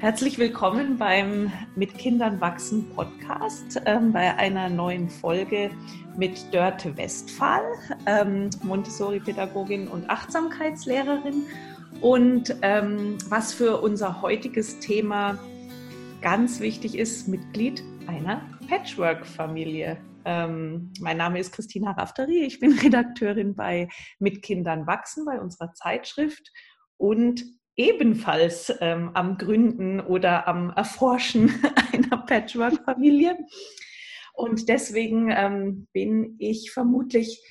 [0.00, 5.70] Herzlich willkommen beim Mit Kindern wachsen Podcast, ähm, bei einer neuen Folge
[6.16, 7.60] mit Dörte Westphal,
[8.06, 11.42] ähm, Montessori-Pädagogin und Achtsamkeitslehrerin.
[12.00, 15.38] Und ähm, was für unser heutiges Thema
[16.22, 19.98] ganz wichtig ist, Mitglied einer Patchwork-Familie.
[20.24, 23.86] Ähm, mein Name ist Christina Rafteri, ich bin Redakteurin bei
[24.18, 26.50] Mit Kindern wachsen, bei unserer Zeitschrift
[26.96, 31.50] und ebenfalls ähm, am Gründen oder am Erforschen
[31.92, 33.38] einer Patchwork-Familie.
[34.34, 37.42] Und deswegen ähm, bin ich vermutlich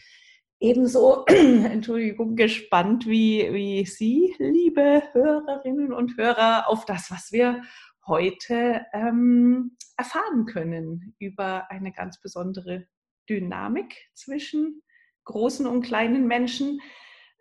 [0.60, 7.64] ebenso, Entschuldigung, gespannt wie, wie Sie, liebe Hörerinnen und Hörer, auf das, was wir
[8.06, 12.86] heute ähm, erfahren können über eine ganz besondere
[13.28, 14.84] Dynamik zwischen
[15.24, 16.82] großen und kleinen Menschen.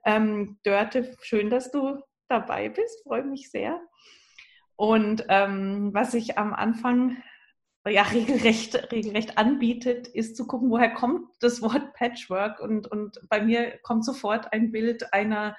[0.07, 3.03] Ähm, Dörte, schön, dass du dabei bist.
[3.03, 3.81] Freue mich sehr.
[4.77, 7.17] Und ähm, was ich am Anfang
[7.89, 12.61] ja regelrecht, regelrecht anbietet, ist zu gucken, woher kommt das Wort Patchwork.
[12.61, 15.57] Und, und bei mir kommt sofort ein Bild einer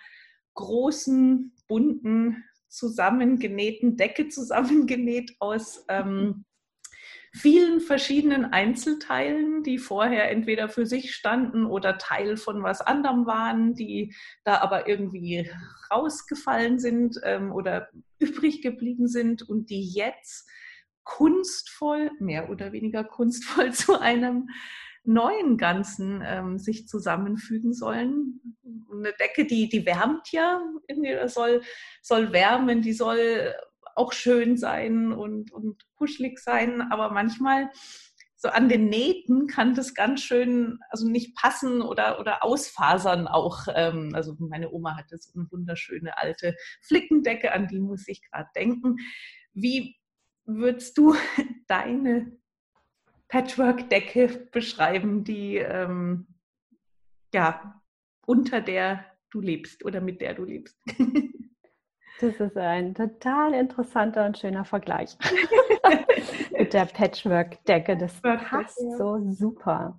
[0.56, 6.46] großen, bunten, zusammengenähten Decke, zusammengenäht aus ähm,
[7.34, 13.76] vielen verschiedenen Einzelteilen, die vorher entweder für sich standen oder Teil von was anderem waren,
[13.76, 15.50] die da aber irgendwie
[15.92, 20.50] rausgefallen sind ähm, oder übrig geblieben sind und die jetzt
[21.04, 24.50] kunstvoll, mehr oder weniger kunstvoll zu einem
[25.04, 28.58] neuen Ganzen ähm, sich zusammenfügen sollen.
[28.92, 30.62] Eine Decke, die, die wärmt ja,
[31.26, 31.62] soll,
[32.02, 33.54] soll wärmen, die soll
[34.00, 37.70] auch schön sein und, und kuschelig sein, aber manchmal
[38.42, 43.68] so an den Nähten kann das ganz schön, also nicht passen oder, oder ausfasern auch.
[43.76, 48.50] Ähm, also meine Oma hatte so eine wunderschöne alte Flickendecke, an die muss ich gerade
[48.56, 48.96] denken.
[49.54, 49.98] Wie
[50.46, 51.16] würdest du
[51.68, 52.32] deine
[53.28, 56.28] Patchwork-Decke beschreiben, die ähm,
[57.34, 57.82] ja
[58.26, 60.82] unter der du lebst oder mit der du lebst?
[62.20, 65.18] Das ist ein total interessanter und schöner Vergleich
[66.52, 67.96] mit der Patchwork-Decke.
[67.96, 69.98] Das passt so super.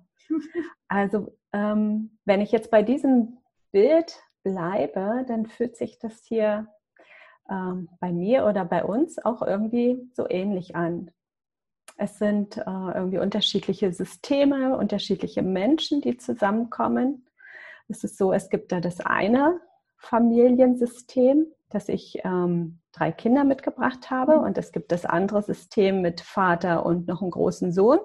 [0.87, 3.39] Also, ähm, wenn ich jetzt bei diesem
[3.71, 6.67] Bild bleibe, dann fühlt sich das hier
[7.49, 11.09] ähm, bei mir oder bei uns auch irgendwie so ähnlich an.
[11.97, 17.27] Es sind äh, irgendwie unterschiedliche Systeme, unterschiedliche Menschen, die zusammenkommen.
[17.87, 19.59] Es ist so, es gibt da das eine
[20.01, 24.43] Familiensystem, dass ich ähm, drei Kinder mitgebracht habe mhm.
[24.43, 27.99] und es gibt das andere System mit Vater und noch einen großen Sohn.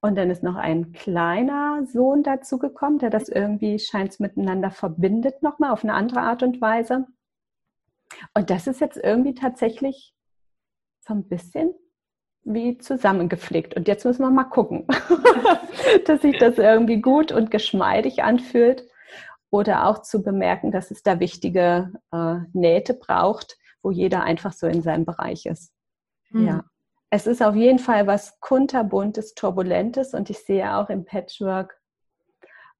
[0.00, 5.70] Und dann ist noch ein kleiner Sohn dazugekommen, der das irgendwie scheint miteinander verbindet, nochmal
[5.70, 7.06] auf eine andere Art und Weise.
[8.34, 10.14] Und das ist jetzt irgendwie tatsächlich
[11.00, 11.74] so ein bisschen
[12.44, 13.74] wie zusammengepflegt.
[13.76, 14.86] Und jetzt müssen wir mal gucken,
[16.06, 18.88] dass sich das irgendwie gut und geschmeidig anfühlt
[19.52, 24.66] oder auch zu bemerken, dass es da wichtige äh, Nähte braucht, wo jeder einfach so
[24.66, 25.72] in seinem Bereich ist.
[26.30, 26.46] Mhm.
[26.46, 26.64] Ja.
[27.10, 31.78] Es ist auf jeden Fall was kunterbuntes, turbulentes und ich sehe auch im Patchwork,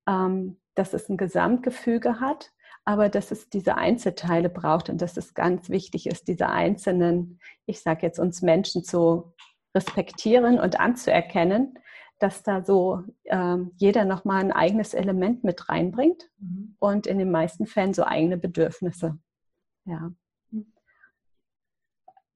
[0.08, 2.50] ähm, dass es ein Gesamtgefüge hat,
[2.86, 7.82] aber dass es diese Einzelteile braucht und dass es ganz wichtig ist, diese einzelnen, ich
[7.82, 9.34] sage jetzt uns Menschen zu
[9.74, 11.78] respektieren und anzuerkennen,
[12.22, 16.76] dass da so ähm, jeder nochmal ein eigenes Element mit reinbringt mhm.
[16.78, 19.18] und in den meisten Fällen so eigene Bedürfnisse.
[19.84, 20.12] Ja.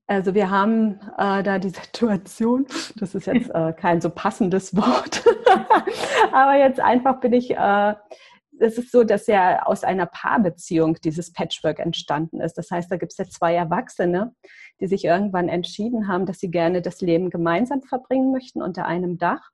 [0.09, 5.25] Also wir haben äh, da die Situation, das ist jetzt äh, kein so passendes Wort,
[6.33, 7.95] aber jetzt einfach bin ich, äh,
[8.59, 12.55] es ist so, dass ja aus einer Paarbeziehung dieses Patchwork entstanden ist.
[12.55, 14.35] Das heißt, da gibt es ja zwei Erwachsene,
[14.81, 19.19] die sich irgendwann entschieden haben, dass sie gerne das Leben gemeinsam verbringen möchten unter einem
[19.19, 19.51] Dach.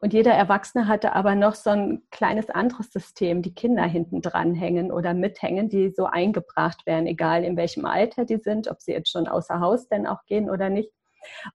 [0.00, 4.54] Und jeder Erwachsene hatte aber noch so ein kleines anderes System, die Kinder hinten dran
[4.54, 8.92] hängen oder mithängen, die so eingebracht werden, egal in welchem Alter die sind, ob sie
[8.92, 10.90] jetzt schon außer Haus denn auch gehen oder nicht.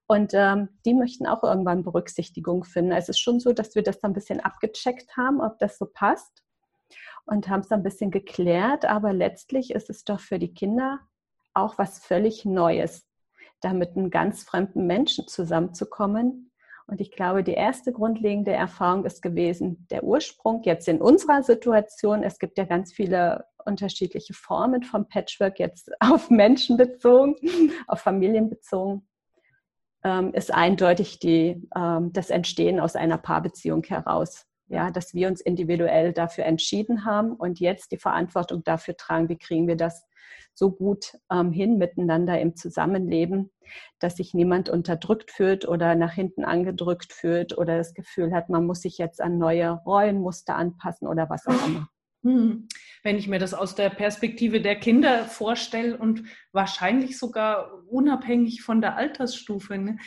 [0.07, 2.93] Und ähm, die möchten auch irgendwann Berücksichtigung finden.
[2.93, 5.77] Also es ist schon so, dass wir das dann ein bisschen abgecheckt haben, ob das
[5.77, 6.43] so passt
[7.25, 8.85] und haben es dann ein bisschen geklärt.
[8.85, 10.99] Aber letztlich ist es doch für die Kinder
[11.53, 13.07] auch was völlig Neues,
[13.61, 16.44] da mit einem ganz fremden Menschen zusammenzukommen,
[16.87, 22.21] und ich glaube, die erste grundlegende Erfahrung ist gewesen, der Ursprung jetzt in unserer Situation.
[22.21, 27.35] Es gibt ja ganz viele unterschiedliche Formen vom Patchwork, jetzt auf Menschen bezogen,
[27.87, 29.07] auf Familien bezogen,
[30.03, 34.45] ähm, ist eindeutig die, ähm, das Entstehen aus einer Paarbeziehung heraus.
[34.67, 39.37] Ja, dass wir uns individuell dafür entschieden haben und jetzt die Verantwortung dafür tragen, wie
[39.37, 40.07] kriegen wir das
[40.55, 43.51] so gut ähm, hin miteinander im Zusammenleben,
[43.99, 48.65] dass sich niemand unterdrückt fühlt oder nach hinten angedrückt fühlt oder das Gefühl hat, man
[48.65, 51.89] muss sich jetzt an neue Rollenmuster anpassen oder was auch immer.
[52.23, 52.67] Hm.
[53.03, 58.81] Wenn ich mir das aus der Perspektive der Kinder vorstelle und wahrscheinlich sogar unabhängig von
[58.81, 59.97] der Altersstufe, ne,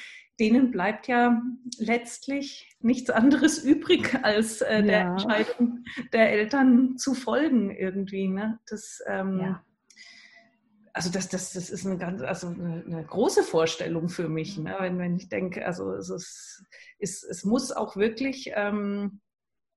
[0.40, 1.40] denen bleibt ja
[1.78, 4.82] letztlich nichts anderes übrig, als äh, ja.
[4.82, 8.28] der Entscheidung der Eltern zu folgen irgendwie.
[8.28, 8.58] Ne?
[8.66, 9.64] Das, ähm, ja.
[10.92, 14.76] Also das, das, das ist eine ganz, also eine, eine große Vorstellung für mich, ne?
[14.80, 16.64] wenn, wenn ich denke, also es, ist,
[16.98, 19.20] es, es muss auch wirklich ähm,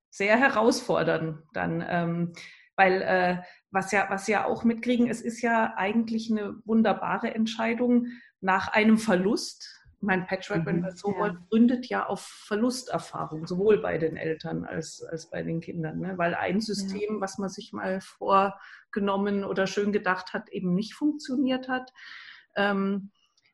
[0.10, 2.34] sehr herausfordern dann, ähm,
[2.76, 3.38] weil äh,
[3.72, 8.08] was ja, was ja auch mitkriegen, es ist ja eigentlich eine wunderbare Entscheidung
[8.42, 9.81] nach einem Verlust.
[10.04, 14.66] Mein Patchwork, mhm, wenn man so wollt, gründet ja auf Verlusterfahrung, sowohl bei den Eltern
[14.66, 16.00] als, als bei den Kindern.
[16.00, 16.18] Ne?
[16.18, 17.22] Weil ein System, ja.
[17.22, 21.94] was man sich mal vorgenommen oder schön gedacht hat, eben nicht funktioniert hat.
[22.56, 23.12] Ähm,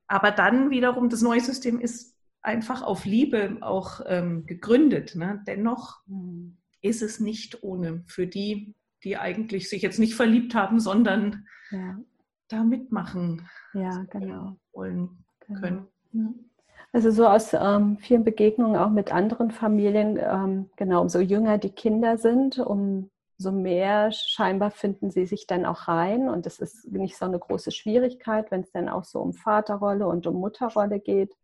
[0.08, 5.16] aber dann wiederum, das neue System ist einfach auf Liebe auch ähm, gegründet.
[5.16, 5.44] Ne?
[5.46, 6.58] Dennoch mhm.
[6.82, 8.74] ist es nicht ohne für die,
[9.04, 12.00] die eigentlich sich jetzt nicht verliebt haben, sondern ja.
[12.48, 14.58] da mitmachen ja, genau.
[14.72, 15.60] wollen genau.
[15.60, 15.78] können.
[15.78, 15.88] Ja.
[16.94, 21.72] Also so aus ähm, vielen Begegnungen auch mit anderen Familien, ähm, genau, umso jünger die
[21.72, 26.30] Kinder sind, umso mehr scheinbar finden sie sich dann auch rein.
[26.30, 30.08] Und es ist nicht so eine große Schwierigkeit, wenn es dann auch so um Vaterrolle
[30.08, 31.36] und um Mutterrolle geht.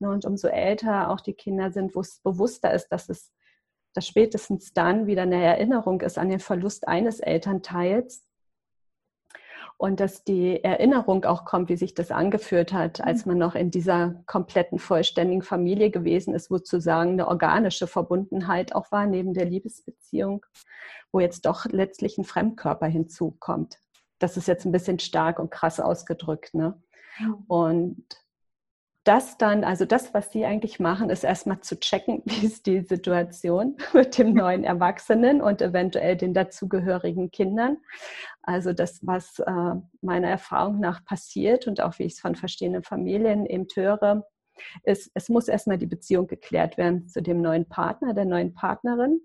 [0.00, 3.32] Ne, und umso älter auch die Kinder sind, wo es bewusster ist, dass es
[3.94, 8.24] dass spätestens dann wieder eine Erinnerung ist an den Verlust eines Elternteils
[9.80, 13.32] und dass die Erinnerung auch kommt, wie sich das angefühlt hat, als mhm.
[13.32, 18.92] man noch in dieser kompletten, vollständigen Familie gewesen ist, wo sozusagen eine organische Verbundenheit auch
[18.92, 20.44] war, neben der Liebesbeziehung,
[21.12, 23.78] wo jetzt doch letztlich ein Fremdkörper hinzukommt.
[24.18, 26.52] Das ist jetzt ein bisschen stark und krass ausgedrückt.
[26.52, 26.78] Ne?
[27.48, 28.04] Und
[29.10, 32.82] das dann, also das, was Sie eigentlich machen, ist erstmal zu checken, wie ist die
[32.82, 37.78] Situation mit dem neuen Erwachsenen und eventuell den dazugehörigen Kindern.
[38.40, 42.84] Also das, was äh, meiner Erfahrung nach passiert und auch wie ich es von verschiedenen
[42.84, 44.28] Familien eben höre,
[44.84, 49.20] ist, es muss erstmal die Beziehung geklärt werden zu dem neuen Partner, der neuen Partnerin.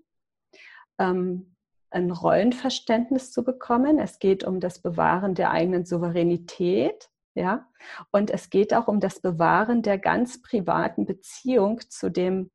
[0.98, 1.54] Ähm,
[1.90, 4.00] ein Rollenverständnis zu bekommen.
[4.00, 7.68] Es geht um das Bewahren der eigenen Souveränität ja,
[8.10, 12.50] und es geht auch um das Bewahren der ganz privaten Beziehung zu dem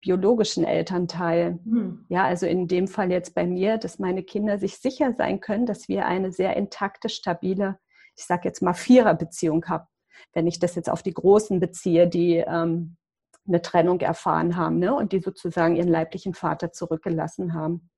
[0.00, 1.60] biologischen Elternteil.
[1.64, 2.06] Mhm.
[2.08, 5.66] Ja, also in dem Fall jetzt bei mir, dass meine Kinder sich sicher sein können,
[5.66, 7.78] dass wir eine sehr intakte, stabile,
[8.16, 9.86] ich sage jetzt mal Viererbeziehung haben.
[10.32, 12.96] Wenn ich das jetzt auf die Großen beziehe, die ähm,
[13.46, 17.90] eine Trennung erfahren haben ne, und die sozusagen ihren leiblichen Vater zurückgelassen haben.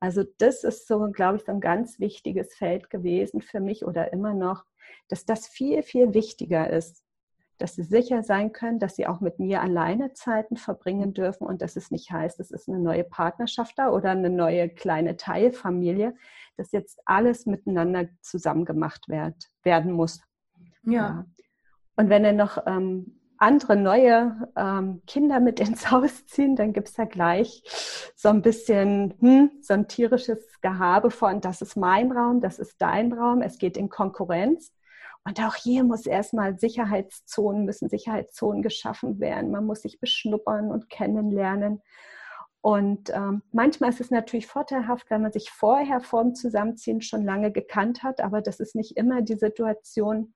[0.00, 4.12] Also das ist so, glaube ich, so ein ganz wichtiges Feld gewesen für mich oder
[4.12, 4.64] immer noch,
[5.08, 7.04] dass das viel, viel wichtiger ist,
[7.58, 11.62] dass sie sicher sein können, dass sie auch mit mir alleine Zeiten verbringen dürfen und
[11.62, 16.16] dass es nicht heißt, es ist eine neue Partnerschaft da oder eine neue kleine Teilfamilie,
[16.56, 20.20] dass jetzt alles miteinander zusammen gemacht werd, werden muss.
[20.82, 20.92] Ja.
[20.92, 21.26] ja.
[21.96, 26.88] Und wenn er noch ähm, andere neue ähm, Kinder mit ins Haus ziehen, dann gibt
[26.88, 27.62] es da gleich
[28.16, 32.80] so ein bisschen hm, so ein tierisches Gehabe von, das ist mein Raum, das ist
[32.80, 34.72] dein Raum, es geht in Konkurrenz.
[35.26, 39.50] Und auch hier muss erstmal Sicherheitszonen, müssen Sicherheitszonen geschaffen werden.
[39.50, 41.80] Man muss sich beschnuppern und kennenlernen.
[42.60, 47.52] Und ähm, manchmal ist es natürlich vorteilhaft, wenn man sich vorher vorm Zusammenziehen schon lange
[47.52, 50.32] gekannt hat, aber das ist nicht immer die Situation.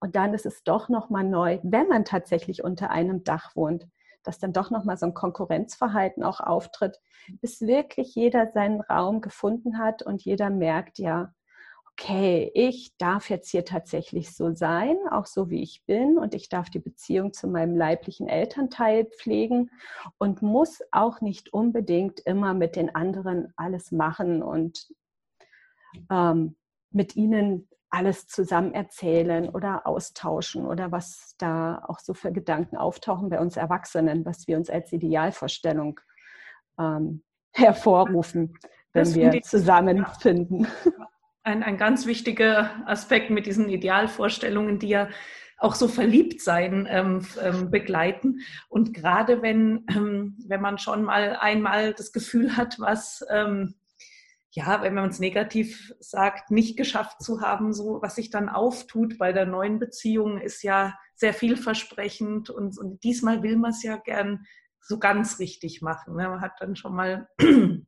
[0.00, 3.86] Und dann ist es doch nochmal neu, wenn man tatsächlich unter einem Dach wohnt,
[4.22, 6.98] dass dann doch nochmal so ein Konkurrenzverhalten auch auftritt,
[7.40, 11.32] bis wirklich jeder seinen Raum gefunden hat und jeder merkt, ja,
[11.92, 16.48] okay, ich darf jetzt hier tatsächlich so sein, auch so wie ich bin, und ich
[16.48, 19.70] darf die Beziehung zu meinem leiblichen Elternteil pflegen
[20.18, 24.88] und muss auch nicht unbedingt immer mit den anderen alles machen und
[26.10, 26.56] ähm,
[26.90, 33.28] mit ihnen alles zusammen erzählen oder austauschen oder was da auch so für Gedanken auftauchen
[33.28, 36.00] bei uns Erwachsenen, was wir uns als Idealvorstellung
[36.78, 37.22] ähm,
[37.52, 38.54] hervorrufen,
[38.92, 40.66] wenn das wir zusammenfinden
[41.44, 45.08] ein, ein ganz wichtiger Aspekt mit diesen Idealvorstellungen, die ja
[45.58, 48.40] auch so Verliebtsein ähm, ähm, begleiten.
[48.68, 53.74] Und gerade wenn, ähm, wenn man schon mal einmal das Gefühl hat, was, ähm,
[54.54, 59.18] ja, wenn man es negativ sagt, nicht geschafft zu haben, so was sich dann auftut
[59.18, 63.96] bei der neuen Beziehung, ist ja sehr vielversprechend und, und diesmal will man es ja
[63.96, 64.44] gern
[64.80, 66.16] so ganz richtig machen.
[66.16, 66.28] Ne?
[66.28, 67.28] Man hat dann schon mal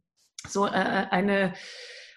[0.48, 1.54] so äh, eine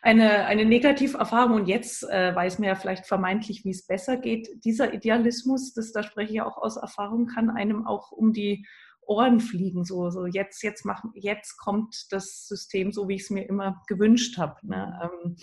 [0.02, 4.48] eine, eine Negativerfahrung und jetzt äh, weiß man ja vielleicht vermeintlich, wie es besser geht.
[4.64, 8.66] Dieser Idealismus, das, da spreche ich auch aus Erfahrung, kann einem auch um die
[9.08, 9.86] Ohren fliegen.
[9.86, 13.82] So, so jetzt, jetzt, machen, jetzt kommt das System so, wie ich es mir immer
[13.88, 14.56] gewünscht habe.
[14.68, 15.00] Ne?
[15.04, 15.38] Ähm,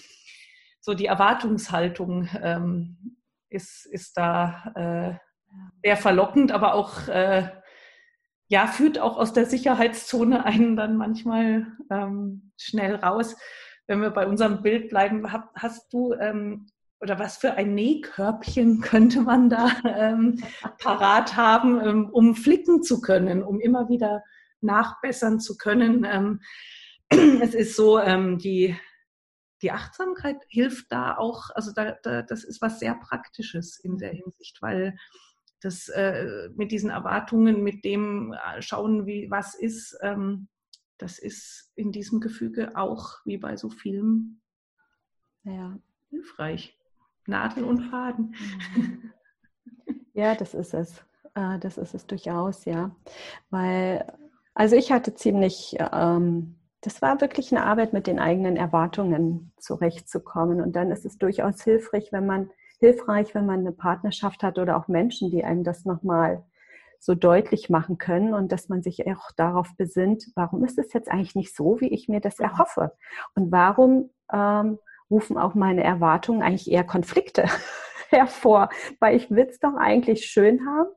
[0.80, 3.18] so die Erwartungshaltung ähm,
[3.49, 5.18] ist, ist da äh,
[5.83, 7.49] sehr verlockend, aber auch äh,
[8.49, 13.37] ja, führt auch aus der Sicherheitszone einen dann manchmal ähm, schnell raus.
[13.87, 16.66] Wenn wir bei unserem Bild bleiben, hast du ähm,
[17.04, 20.42] oder was für ein Nähkörbchen könnte man da ähm,
[20.78, 24.25] parat haben, ähm, um flicken zu können, um immer wieder
[24.62, 26.06] nachbessern zu können.
[26.11, 26.40] Ähm,
[27.42, 28.75] es ist so, ähm, die,
[29.61, 34.12] die Achtsamkeit hilft da auch, also da, da, das ist was sehr Praktisches in der
[34.12, 34.96] Hinsicht, weil
[35.61, 40.49] das äh, mit diesen Erwartungen, mit dem äh, schauen, wie was ist, ähm,
[40.96, 44.40] das ist in diesem Gefüge auch wie bei so vielem
[45.42, 45.78] ja.
[46.08, 46.78] hilfreich.
[47.26, 48.35] Nadel und Faden.
[48.76, 49.11] Mhm.
[50.14, 51.04] Ja, das ist es.
[51.35, 52.93] Äh, das ist es durchaus, ja.
[53.50, 54.07] Weil,
[54.54, 60.61] also ich hatte ziemlich, ähm, das war wirklich eine Arbeit mit den eigenen Erwartungen zurechtzukommen.
[60.61, 64.76] Und dann ist es durchaus hilfreich, wenn man hilfreich, wenn man eine Partnerschaft hat oder
[64.76, 66.45] auch Menschen, die einem das nochmal
[67.00, 71.11] so deutlich machen können und dass man sich auch darauf besinnt, warum ist es jetzt
[71.11, 72.93] eigentlich nicht so, wie ich mir das erhoffe?
[73.35, 74.78] Und warum ähm,
[75.11, 77.44] rufen auch meine Erwartungen eigentlich eher Konflikte
[78.08, 78.68] hervor,
[79.00, 80.90] weil ich will es doch eigentlich schön haben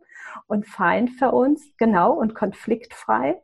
[0.47, 3.41] und fein für uns, genau, und konfliktfrei,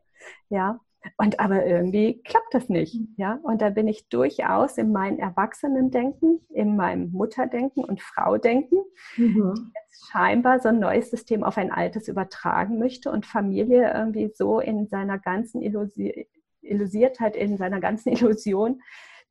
[0.50, 0.80] ja.
[1.18, 3.14] Und aber irgendwie klappt das nicht, mhm.
[3.18, 3.40] ja.
[3.44, 8.80] Und da bin ich durchaus in meinem Erwachsenendenken, in meinem Mutterdenken und Fraudenken,
[9.18, 9.72] mhm.
[9.76, 14.62] jetzt scheinbar so ein neues System auf ein altes übertragen möchte und Familie irgendwie so
[14.62, 16.28] in seiner ganzen Illusi
[16.62, 18.82] Illusiertheit, in seiner ganzen Illusion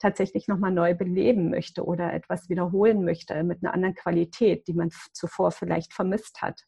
[0.03, 4.91] tatsächlich nochmal neu beleben möchte oder etwas wiederholen möchte mit einer anderen Qualität, die man
[5.13, 6.61] zuvor vielleicht vermisst hat.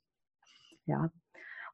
[0.86, 1.10] Ja.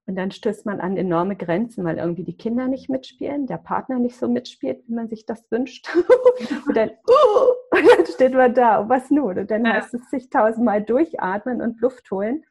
[0.06, 3.98] Und dann stößt man an enorme Grenzen, weil irgendwie die Kinder nicht mitspielen, der Partner
[3.98, 5.88] nicht so mitspielt, wie man sich das wünscht.
[6.66, 9.38] und, dann, uh, und dann steht man da, und was nun?
[9.38, 9.74] Und dann ja.
[9.74, 12.44] heißt es sich tausendmal durchatmen und Luft holen.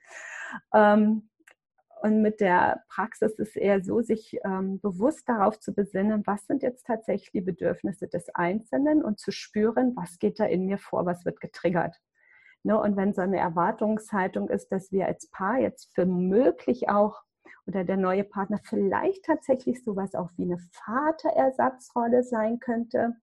[0.74, 1.29] Ähm,
[2.02, 6.64] und mit der Praxis ist eher so, sich ähm, bewusst darauf zu besinnen, was sind
[6.64, 11.06] jetzt tatsächlich die Bedürfnisse des Einzelnen und zu spüren, was geht da in mir vor,
[11.06, 12.00] was wird getriggert.
[12.64, 12.80] Ne?
[12.80, 17.22] Und wenn so eine Erwartungshaltung ist, dass wir als Paar jetzt für möglich auch
[17.68, 23.16] oder der neue Partner vielleicht tatsächlich sowas auch wie eine Vaterersatzrolle sein könnte,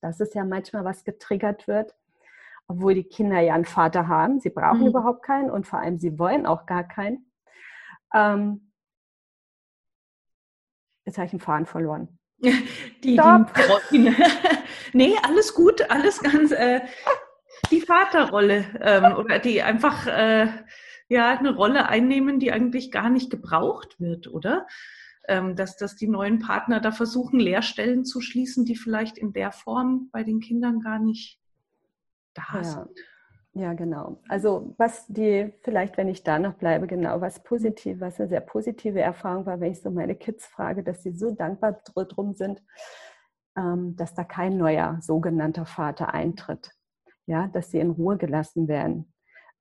[0.00, 1.94] das ist ja manchmal was getriggert wird,
[2.68, 4.40] obwohl die Kinder ja einen Vater haben.
[4.40, 4.88] Sie brauchen mhm.
[4.88, 7.27] überhaupt keinen und vor allem sie wollen auch gar keinen.
[8.14, 8.72] Ähm,
[11.04, 12.18] jetzt habe ich einen Faden verloren.
[13.04, 13.52] Die, Stop.
[13.90, 14.14] die,
[14.92, 16.52] nee, alles gut, alles ganz.
[16.52, 16.80] Äh,
[17.70, 20.48] die Vaterrolle ähm, oder die einfach äh,
[21.08, 24.66] ja eine Rolle einnehmen, die eigentlich gar nicht gebraucht wird, oder?
[25.26, 29.52] Ähm, dass, dass die neuen Partner da versuchen, Leerstellen zu schließen, die vielleicht in der
[29.52, 31.38] Form bei den Kindern gar nicht
[32.34, 32.64] da ja.
[32.64, 32.98] sind.
[33.58, 34.20] Ja, genau.
[34.28, 38.40] Also was die, vielleicht wenn ich da noch bleibe, genau, was positiv, was eine sehr
[38.40, 42.62] positive Erfahrung war, wenn ich so meine Kids frage, dass sie so dankbar drum sind,
[43.56, 46.70] ähm, dass da kein neuer sogenannter Vater eintritt.
[47.26, 49.12] Ja, dass sie in Ruhe gelassen werden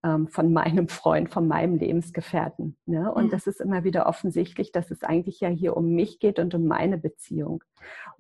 [0.04, 2.78] ähm, von meinem Freund, von meinem Lebensgefährten.
[2.86, 3.12] Ne?
[3.12, 3.30] Und mhm.
[3.32, 6.68] das ist immer wieder offensichtlich, dass es eigentlich ja hier um mich geht und um
[6.68, 7.64] meine Beziehung.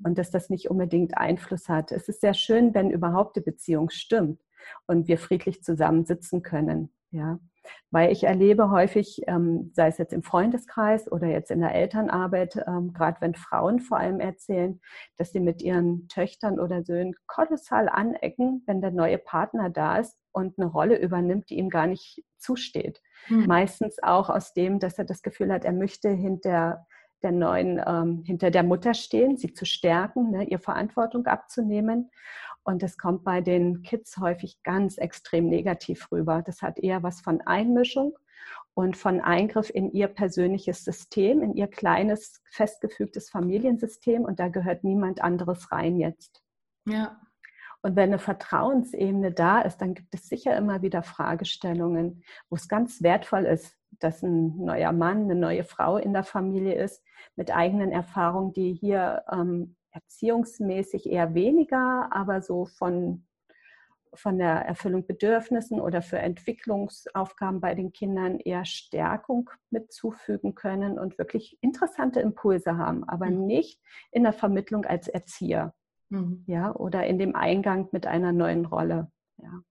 [0.03, 1.91] Und dass das nicht unbedingt Einfluss hat.
[1.91, 4.41] Es ist sehr schön, wenn überhaupt die Beziehung stimmt
[4.85, 6.91] und wir friedlich zusammensitzen können.
[7.11, 7.39] Ja,
[7.91, 12.63] weil ich erlebe häufig, ähm, sei es jetzt im Freundeskreis oder jetzt in der Elternarbeit,
[12.67, 14.79] ähm, gerade wenn Frauen vor allem erzählen,
[15.17, 20.17] dass sie mit ihren Töchtern oder Söhnen kolossal anecken, wenn der neue Partner da ist
[20.31, 23.01] und eine Rolle übernimmt, die ihm gar nicht zusteht.
[23.27, 23.45] Hm.
[23.45, 26.85] Meistens auch aus dem, dass er das Gefühl hat, er möchte hinter
[27.23, 32.11] der neuen, ähm, hinter der Mutter stehen, sie zu stärken, ne, ihr Verantwortung abzunehmen.
[32.67, 36.43] Und das kommt bei den Kids häufig ganz extrem negativ rüber.
[36.45, 38.17] Das hat eher was von Einmischung
[38.73, 44.25] und von Eingriff in ihr persönliches System, in ihr kleines, festgefügtes Familiensystem.
[44.25, 46.43] Und da gehört niemand anderes rein jetzt.
[46.85, 47.21] Ja.
[47.83, 52.67] Und wenn eine Vertrauensebene da ist, dann gibt es sicher immer wieder Fragestellungen, wo es
[52.67, 57.01] ganz wertvoll ist, dass ein neuer Mann, eine neue Frau in der Familie ist,
[57.37, 63.25] mit eigenen Erfahrungen, die hier ähm, erziehungsmäßig eher weniger, aber so von,
[64.13, 71.17] von der Erfüllung Bedürfnissen oder für Entwicklungsaufgaben bei den Kindern eher Stärkung mitzufügen können und
[71.17, 73.45] wirklich interessante Impulse haben, aber mhm.
[73.45, 75.73] nicht in der Vermittlung als Erzieher.
[76.09, 76.43] Mhm.
[76.47, 79.11] Ja, oder in dem Eingang mit einer neuen Rolle.
[79.41, 79.61] Ja.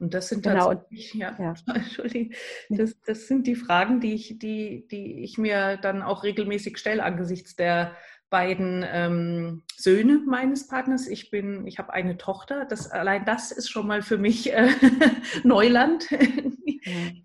[0.00, 0.72] Und das sind genau.
[0.90, 1.54] ja, ja.
[1.74, 2.32] Entschuldigung,
[2.68, 7.02] das, das sind die Fragen, die ich, die, die ich mir dann auch regelmäßig stelle
[7.02, 7.96] angesichts der
[8.30, 11.06] beiden ähm, Söhne meines Partners.
[11.06, 12.64] Ich bin, ich habe eine Tochter.
[12.64, 14.70] Das allein das ist schon mal für mich äh,
[15.44, 16.18] Neuland, ja.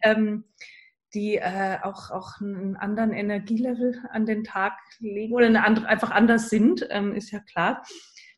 [0.04, 0.46] ähm,
[1.14, 6.12] die äh, auch auch einen anderen Energielevel an den Tag legen oder eine andere, einfach
[6.12, 7.84] anders sind, ähm, ist ja klar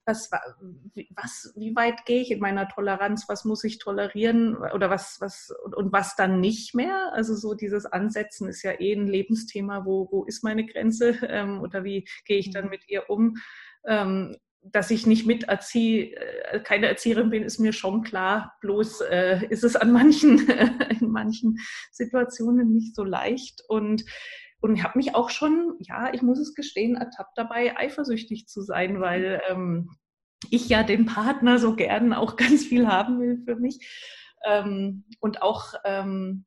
[0.05, 5.17] was, was, wie weit gehe ich in meiner Toleranz, was muss ich tolerieren oder was,
[5.19, 7.11] was und, und, was dann nicht mehr?
[7.13, 11.61] Also so dieses Ansetzen ist ja eh ein Lebensthema, wo, wo ist meine Grenze ähm,
[11.61, 12.71] oder wie gehe ich dann mhm.
[12.71, 13.37] mit ihr um?
[13.87, 14.35] Ähm,
[14.71, 18.55] dass ich nicht miterziehe, äh, keine Erzieherin bin, ist mir schon klar.
[18.61, 20.47] Bloß äh, ist es an manchen,
[20.99, 21.59] in manchen
[21.91, 23.63] Situationen nicht so leicht.
[23.67, 24.03] Und
[24.65, 28.61] und ich habe mich auch schon, ja, ich muss es gestehen, ertappt dabei, eifersüchtig zu
[28.61, 29.91] sein, weil ähm,
[30.49, 33.77] ich ja den Partner so gern auch ganz viel haben will für mich.
[34.43, 36.45] Ähm, und auch ähm,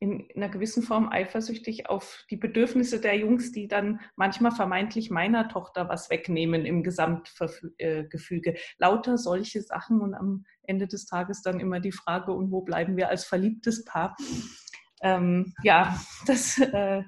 [0.00, 5.10] in, in, einer gewissen Form eifersüchtig auf die Bedürfnisse der Jungs, die dann manchmal vermeintlich
[5.10, 8.50] meiner Tochter was wegnehmen im Gesamtgefüge.
[8.52, 12.60] Äh, Lauter solche Sachen und am Ende des Tages dann immer die Frage, und wo
[12.60, 14.14] bleiben wir als verliebtes Paar?
[15.00, 17.02] Ähm, ja, das äh,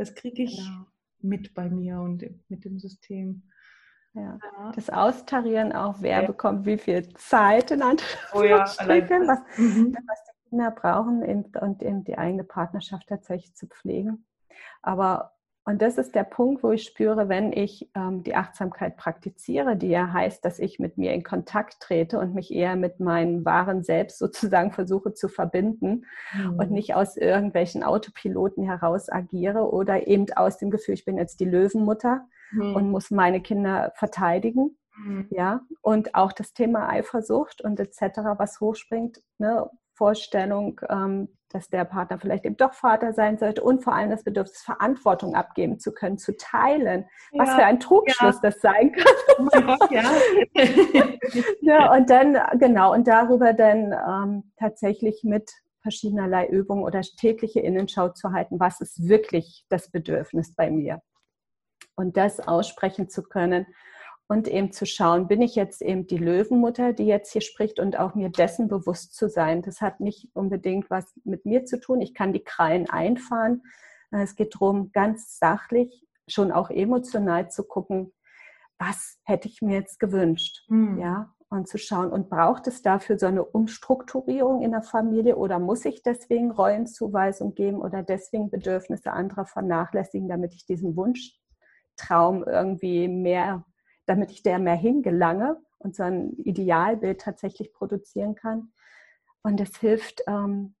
[0.00, 0.86] das kriege ich genau.
[1.20, 3.42] mit bei mir und mit dem System.
[4.14, 4.38] Ja.
[4.42, 4.72] ja.
[4.74, 6.26] Das Austarieren auch, wer ja.
[6.26, 9.94] bekommt wie viel Zeit in Anführungsstrichen, oh ja, was, mhm.
[10.06, 11.22] was die Kinder brauchen
[11.60, 14.26] und eben die eigene Partnerschaft tatsächlich zu pflegen.
[14.80, 15.34] Aber
[15.70, 19.88] und das ist der Punkt, wo ich spüre, wenn ich ähm, die Achtsamkeit praktiziere, die
[19.88, 23.84] ja heißt, dass ich mit mir in Kontakt trete und mich eher mit meinem wahren
[23.84, 26.58] Selbst sozusagen versuche zu verbinden mhm.
[26.58, 31.38] und nicht aus irgendwelchen Autopiloten heraus agiere oder eben aus dem Gefühl, ich bin jetzt
[31.38, 32.74] die Löwenmutter mhm.
[32.74, 34.76] und muss meine Kinder verteidigen.
[35.04, 35.28] Mhm.
[35.30, 41.84] Ja, und auch das Thema Eifersucht und etc., was hochspringt, ne, Vorstellung, ähm, dass der
[41.84, 45.92] Partner vielleicht eben doch Vater sein sollte und vor allem das Bedürfnis, Verantwortung abgeben zu
[45.92, 47.04] können, zu teilen.
[47.32, 48.50] Ja, Was für ein Trugschluss ja.
[48.50, 49.12] das sein kann.
[49.38, 50.10] Oh mein Gott, ja.
[51.60, 51.92] ja.
[51.94, 55.50] Und dann, genau, und darüber dann ähm, tatsächlich mit
[55.82, 61.02] verschiedenerlei Übungen oder tägliche Innenschau zu halten, was ist wirklich das Bedürfnis bei mir.
[61.94, 63.66] Und das aussprechen zu können
[64.30, 67.98] und eben zu schauen, bin ich jetzt eben die Löwenmutter, die jetzt hier spricht und
[67.98, 69.60] auch mir dessen bewusst zu sein.
[69.60, 72.00] Das hat nicht unbedingt was mit mir zu tun.
[72.00, 73.64] Ich kann die Krallen einfahren.
[74.12, 78.12] Es geht darum, ganz sachlich, schon auch emotional zu gucken,
[78.78, 81.00] was hätte ich mir jetzt gewünscht, mhm.
[81.00, 85.58] ja, und zu schauen, und braucht es dafür so eine Umstrukturierung in der Familie oder
[85.58, 93.08] muss ich deswegen Rollenzuweisung geben oder deswegen Bedürfnisse anderer vernachlässigen, damit ich diesen Wunschtraum irgendwie
[93.08, 93.64] mehr
[94.10, 98.72] damit ich der mehr hingelange und so ein Idealbild tatsächlich produzieren kann.
[99.42, 100.74] Und es hilft, ähm,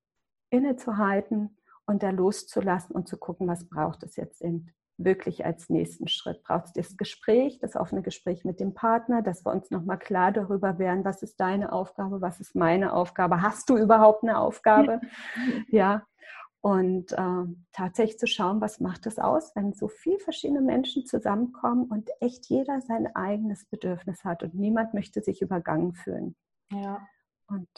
[0.50, 6.08] innezuhalten und da loszulassen und zu gucken, was braucht es jetzt eben wirklich als nächsten
[6.08, 6.42] Schritt.
[6.42, 10.32] Braucht es das Gespräch, das offene Gespräch mit dem Partner, dass wir uns nochmal klar
[10.32, 15.00] darüber werden, was ist deine Aufgabe, was ist meine Aufgabe, hast du überhaupt eine Aufgabe?
[15.70, 16.02] Ja,
[16.62, 21.84] und äh, tatsächlich zu schauen, was macht es aus, wenn so viele verschiedene Menschen zusammenkommen
[21.84, 26.36] und echt jeder sein eigenes Bedürfnis hat und niemand möchte sich übergangen fühlen.
[26.70, 27.06] Ja.
[27.46, 27.68] Und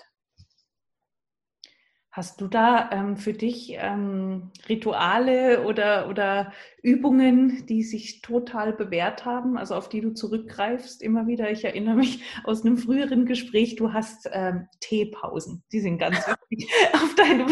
[2.15, 9.25] Hast du da ähm, für dich ähm, Rituale oder, oder Übungen, die sich total bewährt
[9.25, 11.51] haben, also auf die du zurückgreifst immer wieder?
[11.51, 15.65] Ich erinnere mich aus einem früheren Gespräch, du hast ähm, Teepausen.
[15.73, 16.17] Die sind ganz
[16.51, 17.47] wichtig auf deinem,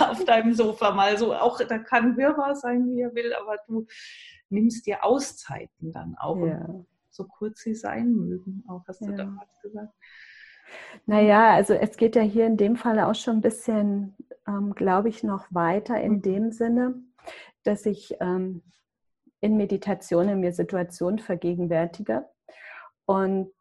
[0.00, 1.34] auf deinem Sofa mal so.
[1.34, 3.86] Auch da kann Wirrwarr sein, wie er will, aber du
[4.48, 6.66] nimmst dir Auszeiten dann auch, ja.
[7.10, 9.16] so kurz sie sein mögen, auch hast du ja.
[9.16, 9.92] damals gesagt.
[11.06, 15.08] Naja, also es geht ja hier in dem Fall auch schon ein bisschen, ähm, glaube
[15.08, 16.22] ich, noch weiter in mhm.
[16.22, 16.94] dem Sinne,
[17.64, 18.62] dass ich ähm,
[19.40, 22.28] in Meditationen mir Situationen vergegenwärtige
[23.06, 23.52] und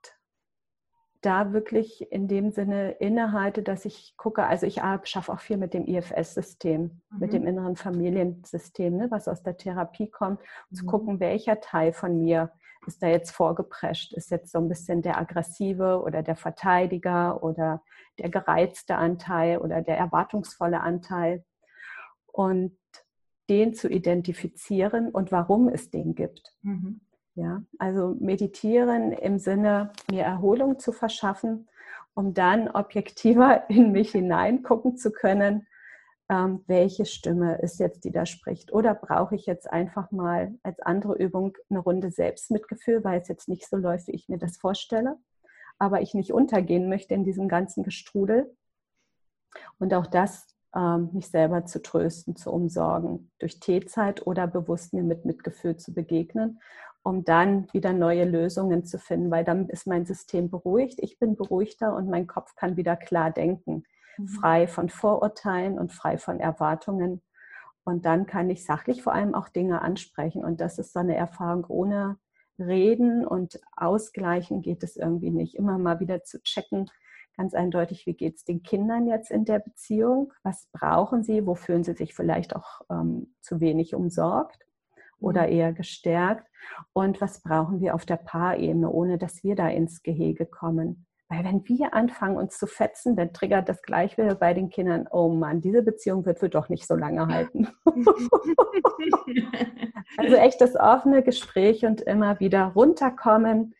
[1.21, 5.73] da wirklich in dem Sinne innehalte, dass ich gucke, also ich schaffe auch viel mit
[5.73, 7.19] dem IFS-System, mhm.
[7.19, 10.75] mit dem inneren Familiensystem, ne, was aus der Therapie kommt, mhm.
[10.75, 12.51] zu gucken, welcher Teil von mir
[12.85, 14.13] ist da jetzt vorgeprescht?
[14.13, 17.81] Ist jetzt so ein bisschen der aggressive oder der Verteidiger oder
[18.17, 21.43] der gereizte Anteil oder der erwartungsvolle Anteil?
[22.27, 22.77] Und
[23.49, 26.53] den zu identifizieren und warum es den gibt.
[26.61, 27.01] Mhm.
[27.35, 31.67] Ja, also meditieren im Sinne, mir Erholung zu verschaffen
[32.19, 35.67] um dann objektiver in mich hineingucken zu können,
[36.29, 38.71] ähm, welche Stimme ist jetzt, die da spricht.
[38.71, 43.49] Oder brauche ich jetzt einfach mal als andere Übung eine Runde Selbstmitgefühl, weil es jetzt
[43.49, 45.17] nicht so läuft, wie ich mir das vorstelle,
[45.79, 48.55] aber ich nicht untergehen möchte in diesem ganzen Gestrudel.
[49.79, 55.01] Und auch das, ähm, mich selber zu trösten, zu umsorgen, durch Teezeit oder bewusst mir
[55.01, 56.59] mit Mitgefühl zu begegnen,
[57.01, 61.35] um dann wieder neue Lösungen zu finden, weil dann ist mein System beruhigt, ich bin
[61.35, 63.83] beruhigter und mein Kopf kann wieder klar denken.
[64.27, 67.21] Frei von Vorurteilen und frei von Erwartungen.
[67.83, 70.43] Und dann kann ich sachlich vor allem auch Dinge ansprechen.
[70.43, 72.17] Und das ist so eine Erfahrung ohne
[72.59, 75.55] Reden und Ausgleichen geht es irgendwie nicht.
[75.55, 76.89] Immer mal wieder zu checken,
[77.37, 80.33] ganz eindeutig, wie geht es den Kindern jetzt in der Beziehung?
[80.43, 81.45] Was brauchen sie?
[81.45, 84.67] Wo fühlen sie sich vielleicht auch ähm, zu wenig umsorgt
[85.19, 85.53] oder mhm.
[85.53, 86.45] eher gestärkt?
[86.91, 91.07] Und was brauchen wir auf der Paarebene, ohne dass wir da ins Gehege kommen?
[91.31, 95.07] Weil wenn wir anfangen, uns zu fetzen, dann triggert das gleich wieder bei den Kindern,
[95.11, 97.67] oh Mann, diese Beziehung wird wohl doch nicht so lange halten.
[100.17, 103.75] also echt das offene Gespräch und immer wieder runterkommen,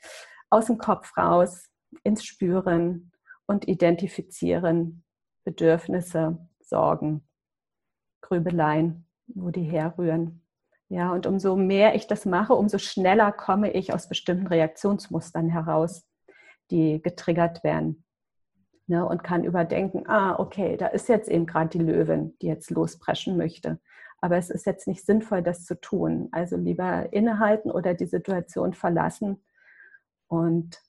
[0.51, 1.71] aus dem Kopf raus,
[2.03, 3.11] ins Spüren
[3.47, 5.03] und identifizieren,
[5.43, 7.27] Bedürfnisse, Sorgen,
[8.21, 10.45] Grübeleien, wo die herrühren.
[10.87, 16.05] Ja, und umso mehr ich das mache, umso schneller komme ich aus bestimmten Reaktionsmustern heraus
[16.71, 18.03] die getriggert werden.
[18.87, 22.71] Ne, und kann überdenken, ah, okay, da ist jetzt eben gerade die Löwin, die jetzt
[22.71, 23.79] lospreschen möchte.
[24.19, 26.27] Aber es ist jetzt nicht sinnvoll, das zu tun.
[26.31, 29.43] Also lieber innehalten oder die Situation verlassen
[30.27, 30.81] und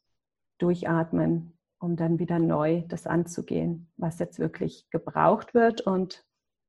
[0.57, 6.25] durchatmen, um dann wieder neu das anzugehen, was jetzt wirklich gebraucht wird und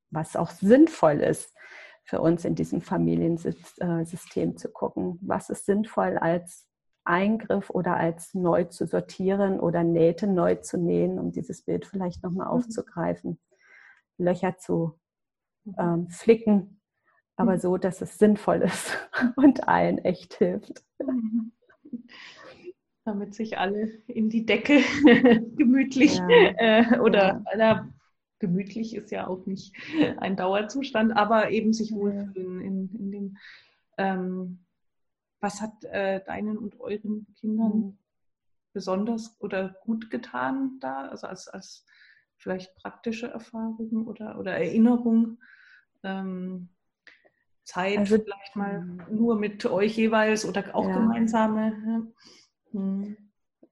[0.10, 1.56] was auch sinnvoll ist
[2.04, 5.18] für uns in diesem Familiensystem zu gucken.
[5.22, 6.68] Was ist sinnvoll als
[7.04, 12.24] Eingriff oder als neu zu sortieren oder Nähte neu zu nähen, um dieses Bild vielleicht
[12.24, 12.54] nochmal mhm.
[12.54, 13.40] aufzugreifen,
[14.18, 15.00] Löcher zu
[15.64, 15.76] mhm.
[15.78, 16.82] ähm, flicken,
[17.36, 17.60] aber mhm.
[17.60, 18.98] so, dass es sinnvoll ist
[19.36, 20.84] und allen echt hilft.
[23.04, 24.82] Damit sich alle in die Decke
[25.56, 26.28] gemütlich ja.
[26.30, 27.90] äh, oder ja.
[28.38, 29.76] gemütlich ist ja auch nicht
[30.18, 33.38] ein Dauerzustand, aber eben sich wohlfühlen in, in dem
[33.98, 34.60] ähm,
[35.42, 37.98] was hat äh, deinen und euren Kindern mhm.
[38.74, 41.08] besonders oder gut getan da?
[41.08, 41.86] Also als, als
[42.38, 45.40] vielleicht praktische Erfahrung oder, oder Erinnerung?
[46.04, 46.70] Ähm,
[47.64, 49.04] Zeit also, vielleicht mal mhm.
[49.10, 50.94] nur mit euch jeweils oder auch ja.
[50.94, 52.08] gemeinsame?
[52.72, 53.18] Hm.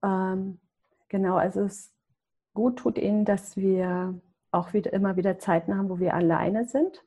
[0.03, 0.59] Ähm,
[1.07, 1.93] genau, also es
[2.53, 4.19] gut tut ihnen, dass wir
[4.51, 7.03] auch wieder immer wieder Zeiten haben, wo wir alleine sind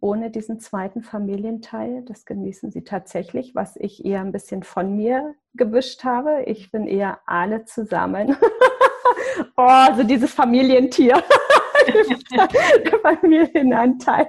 [0.00, 2.02] ohne diesen zweiten Familienteil.
[2.02, 6.42] Das genießen sie tatsächlich, was ich eher ein bisschen von mir gewischt habe.
[6.46, 8.36] Ich bin eher alle zusammen.
[9.56, 11.22] oh, also dieses Familientier.
[11.86, 14.28] der Familienanteil.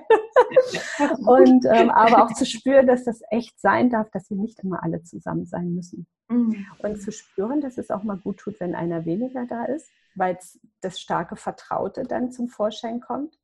[1.26, 4.84] Und ähm, aber auch zu spüren, dass das echt sein darf, dass wir nicht immer
[4.84, 6.06] alle zusammen sein müssen.
[6.28, 6.66] Mhm.
[6.80, 10.38] Und zu spüren, dass es auch mal gut tut, wenn einer weniger da ist, weil
[10.82, 13.38] das starke Vertraute dann zum Vorschein kommt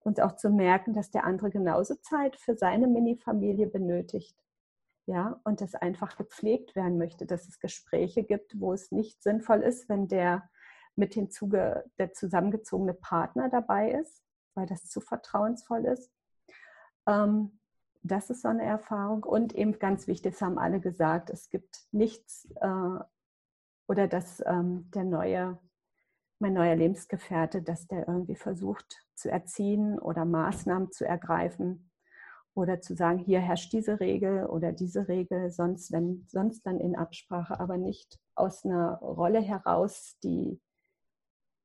[0.00, 4.36] und auch zu merken, dass der andere genauso Zeit für seine Mini-Familie benötigt.
[5.06, 9.62] Ja, und das einfach gepflegt werden möchte, dass es Gespräche gibt, wo es nicht sinnvoll
[9.62, 10.50] ist, wenn der
[10.96, 14.22] mit dem Zuge der zusammengezogene Partner dabei ist,
[14.54, 16.12] weil das zu vertrauensvoll ist.
[17.06, 17.58] Ähm,
[18.02, 19.22] das ist so eine Erfahrung.
[19.22, 22.98] Und eben ganz wichtig, das haben alle gesagt, es gibt nichts äh,
[23.86, 25.58] oder dass ähm, der neue
[26.40, 31.90] mein neuer Lebensgefährte, dass der irgendwie versucht zu erziehen oder Maßnahmen zu ergreifen
[32.54, 36.96] oder zu sagen, hier herrscht diese Regel oder diese Regel, sonst, wenn, sonst dann in
[36.96, 40.60] Absprache, aber nicht aus einer Rolle heraus, die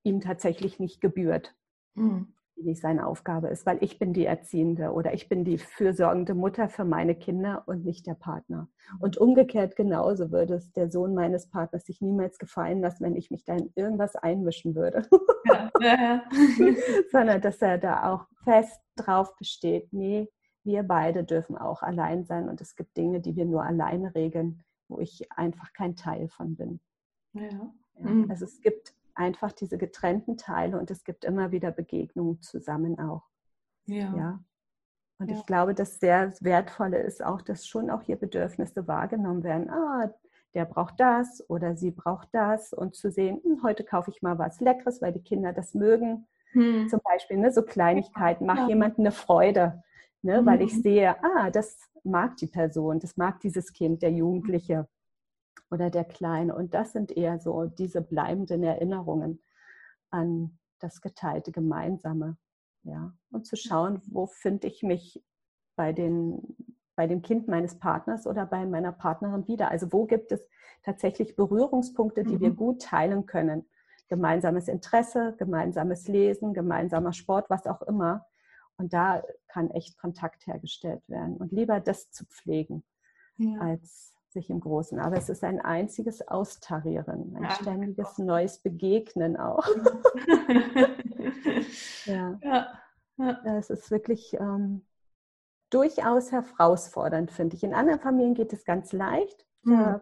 [0.04, 1.56] ihm tatsächlich nicht gebührt.
[1.96, 5.58] Mhm die nicht seine Aufgabe ist, weil ich bin die Erziehende oder ich bin die
[5.58, 8.68] fürsorgende Mutter für meine Kinder und nicht der Partner.
[9.00, 13.32] Und umgekehrt genauso würde es der Sohn meines Partners sich niemals gefallen lassen, wenn ich
[13.32, 15.08] mich da in irgendwas einmischen würde.
[15.46, 16.24] Ja, ja,
[17.12, 20.30] Sondern dass er da auch fest drauf besteht, nee,
[20.64, 24.64] wir beide dürfen auch allein sein und es gibt Dinge, die wir nur alleine regeln,
[24.88, 26.80] wo ich einfach kein Teil von bin.
[27.34, 27.74] Ja.
[28.00, 28.30] Mhm.
[28.30, 33.24] Also es gibt einfach diese getrennten Teile und es gibt immer wieder Begegnungen zusammen auch.
[33.86, 34.16] Ja.
[34.16, 34.40] ja?
[35.20, 35.38] Und ja.
[35.38, 39.70] ich glaube, das sehr Wertvolle ist auch, dass schon auch hier Bedürfnisse wahrgenommen werden.
[39.70, 40.12] Ah,
[40.54, 44.38] der braucht das oder sie braucht das und zu sehen, hm, heute kaufe ich mal
[44.38, 46.28] was Leckeres, weil die Kinder das mögen.
[46.52, 46.88] Hm.
[46.90, 48.68] Zum Beispiel ne, so Kleinigkeiten, mach ja.
[48.68, 49.84] jemand eine Freude,
[50.22, 50.46] ne, mhm.
[50.46, 50.82] weil ich mhm.
[50.82, 54.88] sehe, ah, das mag die Person, das mag dieses Kind, der Jugendliche.
[55.74, 56.56] Oder der Kleine.
[56.56, 59.42] Und das sind eher so diese bleibenden Erinnerungen
[60.12, 62.38] an das geteilte Gemeinsame.
[62.84, 65.24] Ja, und zu schauen, wo finde ich mich
[65.76, 66.56] bei, den,
[66.96, 69.72] bei dem Kind meines Partners oder bei meiner Partnerin wieder.
[69.72, 70.48] Also wo gibt es
[70.84, 72.42] tatsächlich Berührungspunkte, die mhm.
[72.42, 73.66] wir gut teilen können.
[74.10, 78.28] Gemeinsames Interesse, gemeinsames Lesen, gemeinsamer Sport, was auch immer.
[78.78, 81.38] Und da kann echt Kontakt hergestellt werden.
[81.38, 82.84] Und lieber das zu pflegen,
[83.38, 83.60] ja.
[83.60, 85.00] als sich im Großen.
[85.00, 87.52] Aber es ist ein einziges Austarieren, ein ja.
[87.52, 89.66] ständiges neues Begegnen auch.
[92.06, 92.40] ja.
[92.42, 92.68] ja.
[93.18, 93.58] ja.
[93.58, 94.86] Es ist wirklich ähm,
[95.70, 97.64] durchaus herausfordernd, finde ich.
[97.64, 99.46] In anderen Familien geht es ganz leicht.
[99.64, 99.78] Mhm.
[99.78, 100.02] Da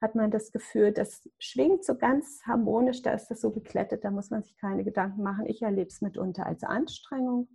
[0.00, 4.10] hat man das Gefühl, das schwingt so ganz harmonisch, da ist das so geklettet, da
[4.10, 5.46] muss man sich keine Gedanken machen.
[5.46, 7.48] Ich erlebe es mitunter als Anstrengung.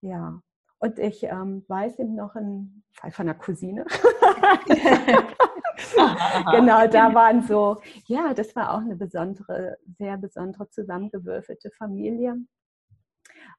[0.00, 0.40] Ja,
[0.78, 3.84] und ich ähm, weiß eben noch einen Fall von einer Cousine.
[6.50, 12.36] genau, da waren so, ja, das war auch eine besondere, sehr besondere zusammengewürfelte Familie.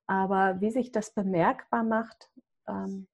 [0.05, 2.29] Aber wie sich das bemerkbar macht,
[2.67, 3.07] ähm,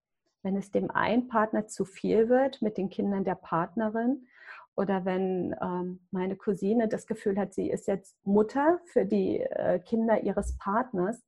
[0.44, 4.28] wenn es dem einen Partner zu viel wird mit den Kindern der Partnerin,
[4.76, 9.80] oder wenn ähm, meine Cousine das Gefühl hat, sie ist jetzt Mutter für die äh,
[9.80, 11.22] Kinder ihres Partners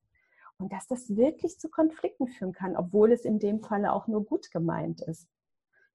[0.58, 4.24] und dass das wirklich zu Konflikten führen kann, obwohl es in dem Falle auch nur
[4.24, 5.28] gut gemeint ist.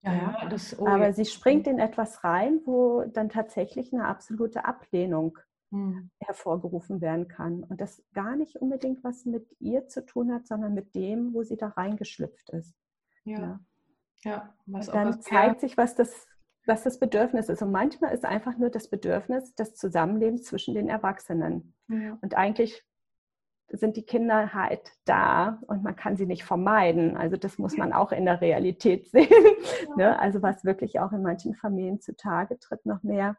[0.03, 4.65] Ja, ja, das, oh, Aber sie springt in etwas rein, wo dann tatsächlich eine absolute
[4.65, 5.37] Ablehnung
[5.69, 6.09] hm.
[6.19, 7.63] hervorgerufen werden kann.
[7.63, 11.43] Und das gar nicht unbedingt was mit ihr zu tun hat, sondern mit dem, wo
[11.43, 12.73] sie da reingeschlüpft ist.
[13.25, 13.39] Ja.
[13.39, 13.59] ja.
[14.23, 16.27] ja was dann zeigt sich, was das
[16.65, 17.61] was das Bedürfnis ist.
[17.61, 21.73] Und manchmal ist einfach nur das Bedürfnis das Zusammenleben zwischen den Erwachsenen.
[21.87, 22.17] Ja.
[22.21, 22.83] Und eigentlich
[23.73, 27.17] sind die Kinder halt da und man kann sie nicht vermeiden.
[27.17, 29.29] Also das muss man auch in der Realität sehen.
[29.95, 30.19] Ne?
[30.19, 33.37] Also was wirklich auch in manchen Familien zutage tritt noch mehr,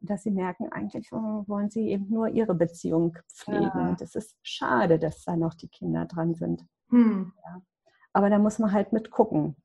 [0.00, 3.70] dass sie merken, eigentlich wollen sie eben nur ihre Beziehung pflegen.
[3.74, 3.96] Ja.
[3.98, 6.66] Das ist schade, dass da noch die Kinder dran sind.
[6.90, 7.32] Hm.
[7.44, 7.62] Ja.
[8.12, 9.56] Aber da muss man halt mit gucken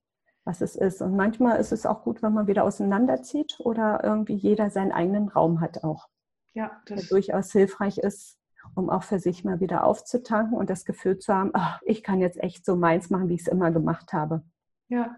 [0.48, 1.02] was es ist.
[1.02, 5.28] Und manchmal ist es auch gut, wenn man wieder auseinanderzieht oder irgendwie jeder seinen eigenen
[5.28, 6.08] Raum hat auch.
[6.54, 8.37] Ja, das der durchaus hilfreich ist,
[8.76, 12.20] um auch für sich mal wieder aufzutanken und das Gefühl zu haben, ach, ich kann
[12.20, 14.44] jetzt echt so meins machen, wie ich es immer gemacht habe.
[14.90, 15.18] Ja,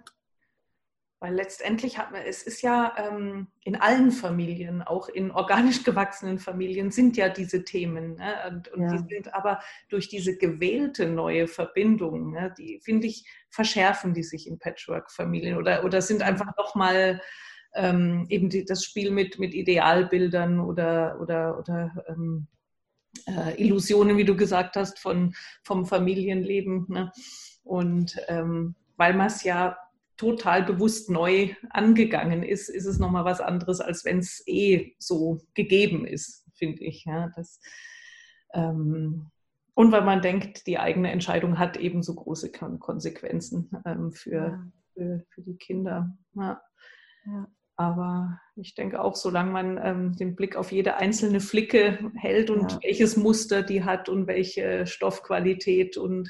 [1.22, 6.40] weil letztendlich hat man, es ist ja ähm, in allen Familien, auch in organisch gewachsenen
[6.40, 8.16] Familien, sind ja diese Themen.
[8.16, 8.36] Ne?
[8.48, 8.92] Und, und ja.
[8.96, 9.60] die sind aber
[9.90, 12.54] durch diese gewählte neue Verbindung, ne?
[12.58, 17.22] die finde ich, verschärfen die sich in Patchwork-Familien oder, oder sind einfach nochmal
[17.76, 22.48] ähm, eben die, das Spiel mit, mit Idealbildern oder, oder, oder ähm,
[23.26, 26.86] äh, Illusionen, wie du gesagt hast, von, vom Familienleben.
[26.90, 27.12] Ne?
[27.64, 29.78] Und ähm, weil man es ja
[30.18, 35.42] total bewusst neu angegangen ist, ist es nochmal was anderes, als wenn es eh so
[35.54, 37.06] gegeben ist, finde ich.
[37.06, 37.62] Ja, das,
[38.54, 39.32] ähm,
[39.76, 44.72] und weil man denkt, die eigene Entscheidung hat ebenso große Konsequenzen ähm, für, ja.
[44.94, 46.18] für, für, die Kinder.
[46.34, 46.62] Ja.
[47.80, 52.74] Aber ich denke auch, solange man ähm, den Blick auf jede einzelne Flicke hält und
[52.74, 52.80] ja.
[52.84, 56.30] welches Muster die hat und welche Stoffqualität und,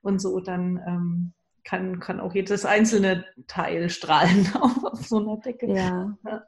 [0.00, 1.32] und so, dann ähm,
[1.64, 5.66] kann, kann auch jedes einzelne Teil strahlen auf, so einer Decke.
[5.66, 6.46] Ja, ja.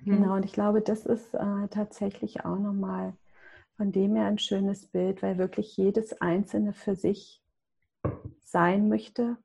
[0.00, 0.34] genau.
[0.34, 3.14] Und ich glaube, das ist äh, tatsächlich auch nochmal
[3.78, 7.42] von dem her ein schönes Bild, weil wirklich jedes Einzelne für sich
[8.40, 9.38] sein möchte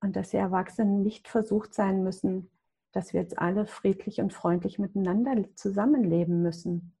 [0.00, 2.50] und dass die Erwachsenen nicht versucht sein müssen,
[2.92, 6.94] dass wir jetzt alle friedlich und freundlich miteinander zusammenleben müssen.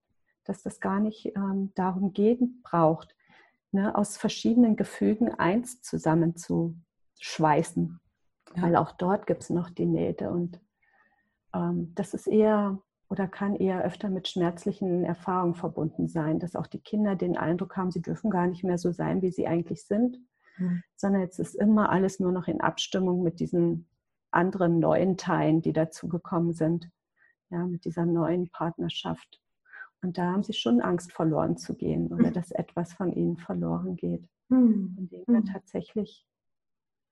[0.44, 3.14] Dass das gar nicht ähm, darum gehen braucht,
[3.72, 6.76] ne, aus verschiedenen Gefügen eins zusammen zu
[7.20, 8.00] schweißen,
[8.56, 8.62] ja.
[8.62, 10.60] weil auch dort gibt es noch die Nähte und
[11.54, 16.66] ähm, das ist eher oder kann eher öfter mit schmerzlichen Erfahrungen verbunden sein, dass auch
[16.66, 19.84] die Kinder den Eindruck haben, sie dürfen gar nicht mehr so sein, wie sie eigentlich
[19.84, 20.18] sind,
[20.58, 20.82] mhm.
[20.94, 23.88] sondern jetzt ist immer alles nur noch in Abstimmung mit diesen
[24.30, 26.90] anderen neuen Teilen, die dazugekommen sind,
[27.50, 29.40] ja, mit dieser neuen Partnerschaft.
[30.02, 33.96] Und da haben sie schon Angst, verloren zu gehen oder dass etwas von ihnen verloren
[33.96, 34.28] geht.
[34.48, 34.94] Mhm.
[34.94, 35.46] Von dem wir mhm.
[35.46, 36.24] tatsächlich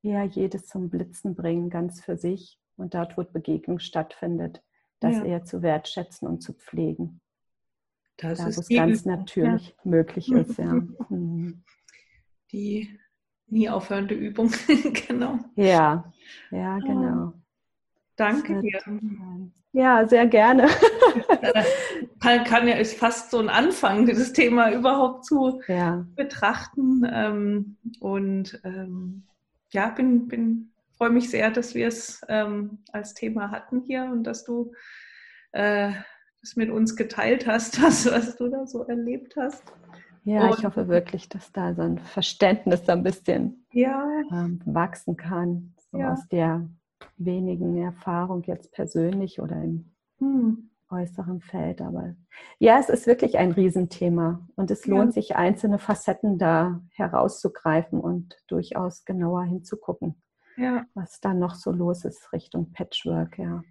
[0.03, 4.63] eher jedes zum Blitzen bringen, ganz für sich und dort, wo Begegnung stattfindet,
[5.01, 5.25] das ja.
[5.25, 7.21] eher zu wertschätzen und zu pflegen.
[8.17, 9.75] Das da, ist ganz natürlich ja.
[9.85, 10.73] möglich ist, ja.
[11.09, 11.65] Mhm.
[12.53, 12.89] Die
[13.49, 14.53] nie aufhörende Übung,
[15.09, 15.39] genau.
[15.55, 16.13] Ja,
[16.51, 17.29] ja, genau.
[17.29, 17.33] Oh.
[18.17, 18.81] Danke dir.
[19.73, 20.69] Ja, sehr gerne.
[22.21, 26.07] kann, kann ja ist fast so ein Anfang, dieses Thema überhaupt zu ja.
[26.15, 27.07] betrachten.
[27.13, 29.25] Ähm, und ähm,
[29.73, 34.25] ja, bin, bin freue mich sehr, dass wir es ähm, als Thema hatten hier und
[34.25, 34.73] dass du
[35.53, 35.93] äh,
[36.41, 39.63] das mit uns geteilt hast, was, was du da so erlebt hast.
[40.27, 44.05] Ja, und, ich hoffe wirklich, dass da so ein Verständnis so ein bisschen ja.
[44.33, 46.13] ähm, wachsen kann, so ja.
[46.13, 46.69] aus der
[47.17, 50.69] wenigen Erfahrung jetzt persönlich oder im hm.
[50.91, 51.81] äußeren Feld.
[51.81, 52.17] Aber
[52.59, 55.23] ja, es ist wirklich ein Riesenthema und es lohnt ja.
[55.23, 60.21] sich, einzelne Facetten da herauszugreifen und durchaus genauer hinzugucken,
[60.57, 60.87] ja.
[60.95, 63.63] was da noch so los ist Richtung Patchwork, ja.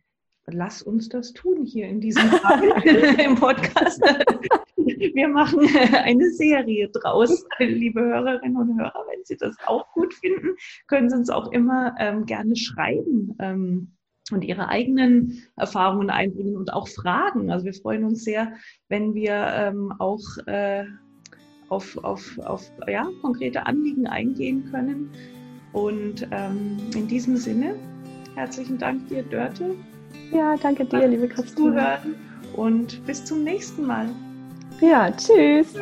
[0.48, 2.64] Lass uns das tun hier in diesem Fall
[3.20, 4.02] im Podcast.
[4.86, 5.60] Wir machen
[5.94, 9.06] eine Serie draus, liebe Hörerinnen und Hörer.
[9.12, 10.56] Wenn Sie das auch gut finden,
[10.88, 13.36] können Sie uns auch immer ähm, gerne schreiben.
[13.40, 13.92] Ähm,
[14.32, 17.52] und ihre eigenen Erfahrungen einbringen und auch Fragen.
[17.52, 18.54] Also wir freuen uns sehr,
[18.90, 20.86] wenn wir ähm, auch äh,
[21.70, 25.12] auf, auf, auf ja, konkrete Anliegen eingehen können.
[25.74, 27.76] Und ähm, in diesem Sinne,
[28.36, 29.76] herzlichen Dank dir, Dörte.
[30.32, 32.00] Ja, danke dir, liebe Christine.
[32.56, 34.10] Und bis zum nächsten Mal.
[34.82, 35.74] Ja, tschüss.